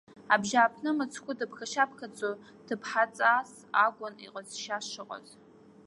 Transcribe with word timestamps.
Абжьааԥны 0.33 0.91
мыцхәгьы 0.97 1.33
дыԥхашьа-ԥхаҵо, 1.39 2.31
ҭыԥҳаҵас 2.65 3.51
акәын 3.85 4.13
иҟазшьа 4.25 4.77
шыҟаз. 4.89 5.27